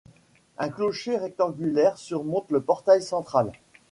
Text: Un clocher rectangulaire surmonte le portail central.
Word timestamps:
Un 0.57 0.69
clocher 0.69 1.15
rectangulaire 1.17 1.95
surmonte 1.99 2.49
le 2.49 2.59
portail 2.59 3.03
central. 3.03 3.51